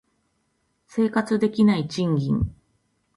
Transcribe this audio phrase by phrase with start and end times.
[0.87, 2.55] 生活できない賃金